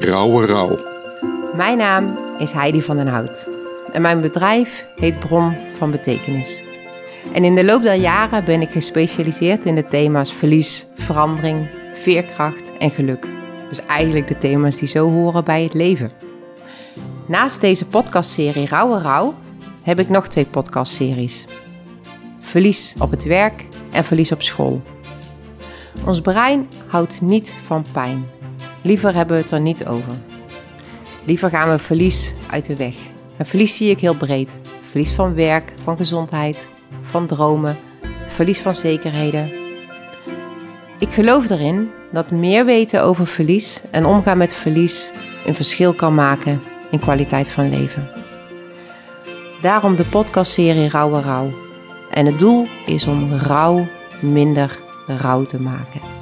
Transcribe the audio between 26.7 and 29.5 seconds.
houdt niet van pijn. Liever hebben we het